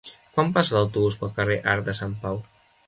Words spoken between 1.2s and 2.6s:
pel carrer Arc de Sant Pau?